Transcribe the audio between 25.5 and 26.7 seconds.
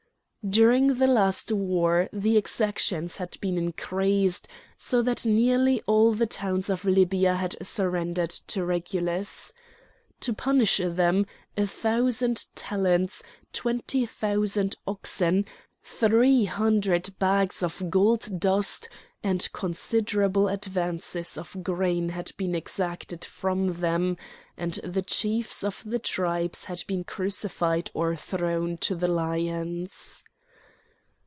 of the tribes